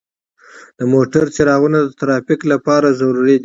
[0.79, 3.39] د موټرو څراغونه د ترافیک لپاره ضروري دي.